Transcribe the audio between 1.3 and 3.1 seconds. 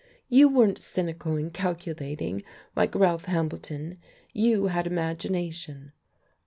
and calculating, like